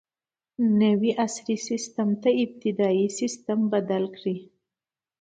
[0.81, 4.35] نوي عصري سیسټم ته ابتدايي سیسټم بدل کړو.